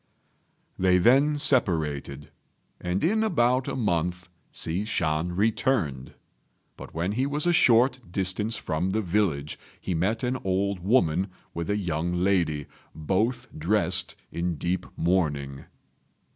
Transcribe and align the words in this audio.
They 0.79 0.97
then 0.97 1.37
separated, 1.37 2.31
and 2.79 3.03
in 3.03 3.23
about 3.23 3.67
a 3.67 3.75
month 3.75 4.29
Hsi 4.51 4.83
Shan 4.83 5.35
returned; 5.35 6.15
but 6.75 6.91
when 6.95 7.11
he 7.11 7.27
was 7.27 7.45
a 7.45 7.53
short 7.53 7.99
distance 8.11 8.55
from 8.57 8.89
the 8.89 9.03
village 9.03 9.59
he 9.79 9.93
met 9.93 10.23
an 10.23 10.39
old 10.43 10.79
woman 10.79 11.27
with 11.53 11.69
a 11.69 11.77
young 11.77 12.13
lady, 12.13 12.65
both 12.95 13.45
dressed 13.55 14.15
in 14.31 14.55
deep 14.55 14.87
mourning. 14.97 15.65